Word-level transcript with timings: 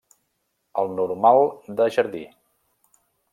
El 0.83 0.89
normal 0.99 1.43
de 1.83 1.87
jardí. 1.99 2.23